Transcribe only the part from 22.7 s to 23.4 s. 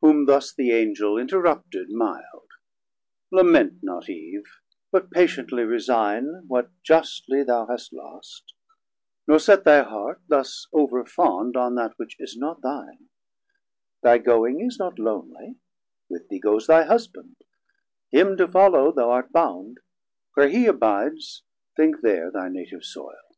soile.